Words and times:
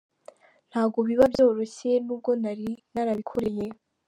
Ntabwo 0.69 0.99
biba 1.07 1.25
byoroshye 1.33 1.89
n’ubwo 2.05 2.31
nari 2.41 2.69
narabikoreye. 2.93 3.65